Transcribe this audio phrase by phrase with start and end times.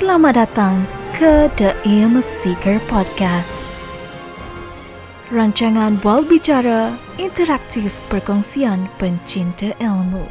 [0.00, 3.76] Selamat datang ke The Ilm Seeker Podcast.
[5.28, 10.24] Rancangan bual bicara interaktif perkongsian pencinta ilmu.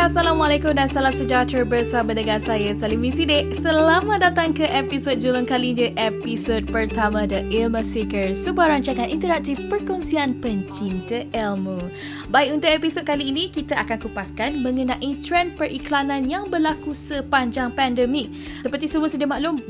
[0.00, 3.52] Assalamualaikum dan salam sejahtera bersama dengan saya Salimi Sidik.
[3.60, 9.60] Selamat datang ke episod julung kali je, episod pertama The Ilmu Seeker, sebuah rancangan interaktif
[9.68, 11.92] perkongsian pencinta ilmu.
[12.32, 18.32] Baik, untuk episod kali ini, kita akan kupaskan mengenai trend periklanan yang berlaku sepanjang pandemik.
[18.64, 19.60] Seperti semua sedia maklum,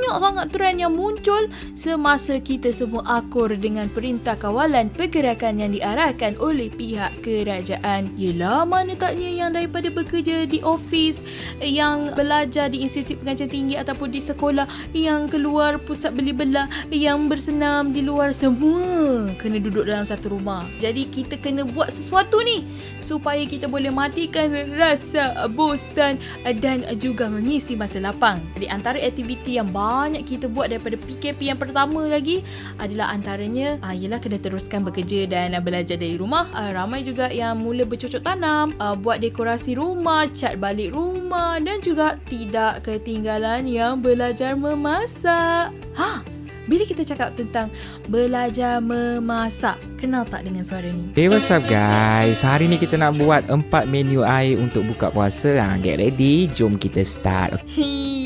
[0.00, 1.44] banyak sangat trend yang muncul
[1.76, 8.08] semasa kita semua akur dengan perintah kawalan pergerakan yang diarahkan oleh pihak kerajaan.
[8.16, 11.20] Yelah, mana taknya yang daripada bekerja di office
[11.60, 14.64] yang belajar di institut pengajian tinggi ataupun di sekolah
[14.96, 20.64] yang keluar pusat beli belah yang bersenam di luar semua kena duduk dalam satu rumah
[20.80, 22.64] jadi kita kena buat sesuatu ni
[23.04, 24.48] supaya kita boleh matikan
[24.80, 26.16] rasa bosan
[26.64, 29.68] dan juga mengisi masa lapang jadi antara aktiviti yang
[30.00, 32.40] banyak kita buat daripada PKP yang pertama lagi
[32.80, 37.28] adalah antaranya uh, ialah kena teruskan bekerja dan uh, belajar dari rumah uh, ramai juga
[37.28, 43.68] yang mula bercocok tanam uh, buat dekorasi rumah, cat balik rumah dan juga tidak ketinggalan
[43.68, 45.68] yang belajar memasak.
[46.00, 46.24] Ha,
[46.68, 47.72] bila kita cakap tentang
[48.10, 51.12] belajar memasak, kenal tak dengan suara ni?
[51.16, 52.44] Hey, what's up guys?
[52.44, 55.56] Hari ni kita nak buat empat menu air untuk buka puasa.
[55.56, 57.62] Ha, get ready, jom kita start.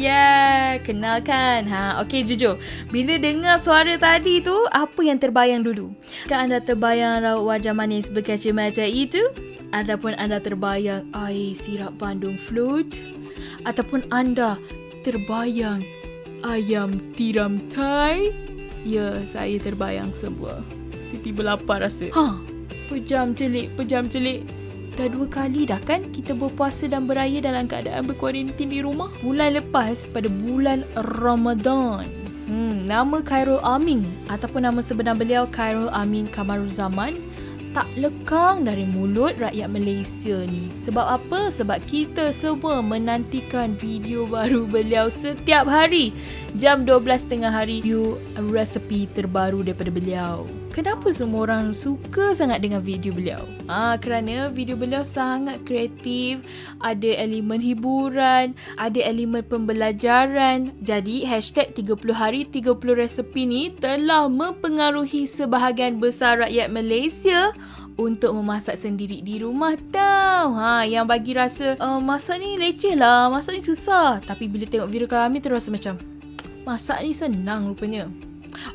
[0.04, 1.64] Ya, kenalkan.
[1.70, 2.60] Ha, okey jujur.
[2.92, 5.94] Bila dengar suara tadi tu, apa yang terbayang dulu?
[6.28, 9.24] Kan anda terbayang raut wajah manis berkacamata itu?
[9.72, 13.00] Ataupun anda terbayang air sirap Bandung float?
[13.64, 14.60] Ataupun anda
[15.00, 15.82] terbayang
[16.45, 18.28] ayam tiram Thai?
[18.84, 20.61] Ya, saya terbayang semua.
[21.09, 22.12] Tiba-tiba lapar rasa.
[22.12, 22.37] Ha,
[22.92, 24.45] pejam celik, pejam celik.
[24.95, 29.10] Dah dua kali dah kan kita berpuasa dan beraya dalam keadaan berkuarantin di rumah.
[29.25, 30.87] Bulan lepas pada bulan
[31.19, 32.06] Ramadan.
[32.44, 37.16] Hmm, nama Khairul Amin ataupun nama sebenar beliau Khairul Amin Kamarul Zaman
[37.74, 40.70] tak lekang dari mulut rakyat Malaysia ni.
[40.78, 41.50] Sebab apa?
[41.50, 46.14] Sebab kita semua menantikan video baru beliau setiap hari.
[46.54, 50.46] Jam 12 tengah hari, video resepi terbaru daripada beliau.
[50.74, 53.46] Kenapa semua orang suka sangat dengan video beliau?
[53.70, 56.42] Ah, kerana video beliau sangat kreatif,
[56.82, 60.74] ada elemen hiburan, ada elemen pembelajaran.
[60.82, 67.54] Jadi, hashtag 30 hari 30 resepi ni telah mempengaruhi sebahagian besar rakyat Malaysia
[67.94, 70.55] untuk memasak sendiri di rumah tau.
[70.59, 74.22] Ha, yang bagi rasa uh, masak ni leceh lah, masak ni susah.
[74.22, 75.99] Tapi bila tengok video kami terasa macam
[76.62, 78.10] masak ni senang rupanya.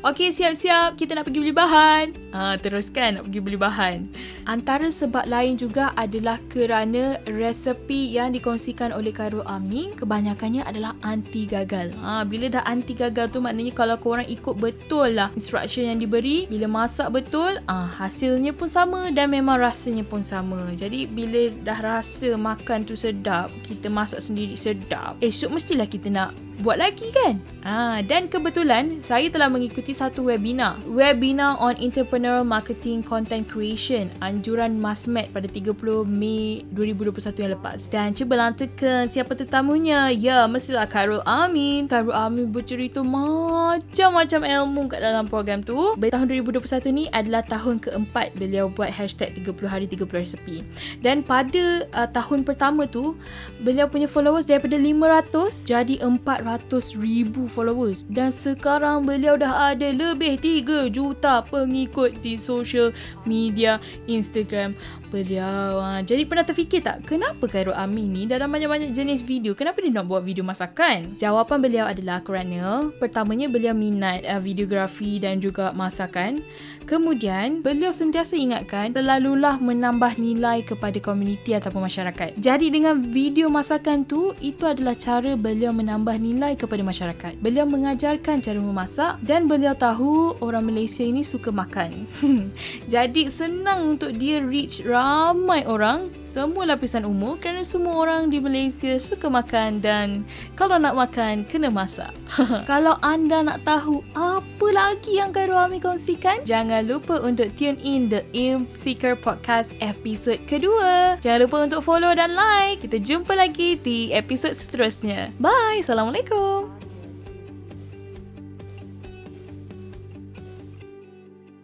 [0.04, 0.96] Okey, siap-siap.
[0.96, 2.19] Kita nak pergi beli bahan.
[2.30, 3.98] Ha, teruskan nak pergi beli bahan.
[4.46, 11.44] Antara sebab lain juga adalah kerana resepi yang dikongsikan oleh Khairul Amin kebanyakannya adalah anti
[11.50, 11.90] gagal.
[11.98, 16.46] Ha, bila dah anti gagal tu maknanya kalau korang ikut betul lah instruction yang diberi,
[16.46, 20.70] bila masak betul, ha, hasilnya pun sama dan memang rasanya pun sama.
[20.74, 26.30] Jadi bila dah rasa makan tu sedap, kita masak sendiri sedap, esok mestilah kita nak
[26.60, 27.40] buat lagi kan?
[27.64, 30.76] Ah, dan kebetulan saya telah mengikuti satu webinar.
[30.84, 31.72] Webinar on
[32.20, 35.72] Entrepreneur Marketing Content Creation anjuran Masmed pada 30
[36.04, 37.88] Mei 2021 yang lepas.
[37.88, 40.12] Dan cuba lantakan siapa tetamunya.
[40.12, 41.88] Ya, mestilah Khairul Amin.
[41.88, 45.96] Khairul Amin bercerita macam-macam ilmu kat dalam program tu.
[45.96, 50.60] Tahun 2021 ni adalah tahun keempat beliau buat hashtag 30 hari 30 resepi.
[51.00, 53.16] Dan pada uh, tahun pertama tu,
[53.64, 56.68] beliau punya followers daripada 500 jadi 400
[57.00, 62.90] ribu followers dan sekarang beliau dah ada lebih 3 juta pengikut di social
[63.22, 63.78] media
[64.10, 64.74] Instagram
[65.10, 65.78] beliau.
[65.78, 69.90] Ha, jadi pernah terfikir tak kenapa Khairul Amin ni dalam banyak-banyak jenis video kenapa dia
[69.94, 71.14] nak buat video masakan?
[71.18, 76.42] Jawapan beliau adalah kerana pertamanya beliau minat uh, videografi dan juga masakan.
[76.88, 82.34] Kemudian, beliau sentiasa ingatkan terlalulah menambah nilai kepada komuniti ataupun masyarakat.
[82.40, 87.38] Jadi dengan video masakan tu, itu adalah cara beliau menambah nilai kepada masyarakat.
[87.38, 91.99] Beliau mengajarkan cara memasak dan beliau tahu orang Malaysia ini suka makan.
[92.92, 98.96] Jadi senang untuk dia reach ramai orang, semua lapisan umur kerana semua orang di Malaysia
[98.96, 100.22] suka makan dan
[100.54, 102.12] kalau nak makan, kena masak.
[102.70, 108.08] kalau anda nak tahu apa lagi yang Khairul Ami kongsikan, jangan lupa untuk tune in
[108.08, 111.18] The Ilm Seeker Podcast episod kedua.
[111.20, 112.80] Jangan lupa untuk follow dan like.
[112.80, 115.34] Kita jumpa lagi di episod seterusnya.
[115.36, 115.82] Bye.
[115.82, 116.79] Assalamualaikum.